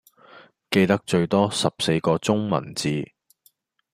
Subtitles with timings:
[0.71, 3.11] 記得最多十四個中文字